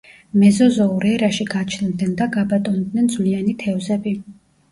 [0.43, 4.15] მეზოზოურ ერაში გაჩნდნენ და გაბატონდნენ ძვლიანი თევზები.